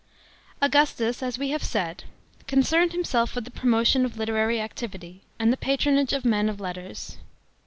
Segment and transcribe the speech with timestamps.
[0.63, 2.03] AUGUSTUS, as we have s aid,
[2.47, 6.59] concerned himself with the pro motion of literary activity, and the patronage of men of
[6.59, 7.17] letters.